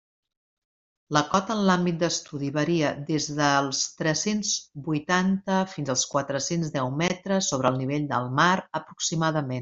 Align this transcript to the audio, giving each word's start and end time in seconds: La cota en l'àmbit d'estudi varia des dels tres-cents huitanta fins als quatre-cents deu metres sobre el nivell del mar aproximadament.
La 1.15 1.21
cota 1.33 1.55
en 1.57 1.59
l'àmbit 1.67 1.99
d'estudi 2.03 2.47
varia 2.55 2.93
des 3.09 3.27
dels 3.39 3.81
tres-cents 4.01 4.53
huitanta 4.93 5.59
fins 5.77 5.91
als 5.95 6.05
quatre-cents 6.17 6.73
deu 6.77 6.89
metres 7.03 7.51
sobre 7.53 7.71
el 7.75 7.83
nivell 7.83 8.09
del 8.13 8.31
mar 8.41 8.51
aproximadament. 8.81 9.59